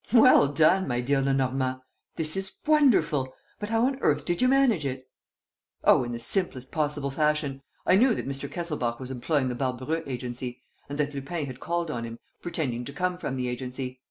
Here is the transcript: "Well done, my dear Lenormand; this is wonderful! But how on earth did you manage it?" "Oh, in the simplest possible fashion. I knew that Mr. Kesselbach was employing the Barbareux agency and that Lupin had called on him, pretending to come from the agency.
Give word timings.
"Well 0.13 0.47
done, 0.47 0.87
my 0.87 0.99
dear 1.01 1.21
Lenormand; 1.21 1.79
this 2.15 2.35
is 2.35 2.53
wonderful! 2.65 3.35
But 3.59 3.69
how 3.69 3.85
on 3.85 3.99
earth 4.01 4.25
did 4.25 4.41
you 4.41 4.47
manage 4.47 4.83
it?" 4.83 5.07
"Oh, 5.83 6.03
in 6.03 6.11
the 6.11 6.17
simplest 6.17 6.71
possible 6.71 7.11
fashion. 7.11 7.61
I 7.85 7.97
knew 7.97 8.15
that 8.15 8.27
Mr. 8.27 8.51
Kesselbach 8.51 8.99
was 8.99 9.11
employing 9.11 9.47
the 9.49 9.53
Barbareux 9.55 10.01
agency 10.07 10.63
and 10.89 10.97
that 10.97 11.13
Lupin 11.13 11.45
had 11.45 11.59
called 11.59 11.91
on 11.91 12.03
him, 12.03 12.17
pretending 12.41 12.83
to 12.85 12.93
come 12.93 13.19
from 13.19 13.35
the 13.37 13.47
agency. 13.47 13.99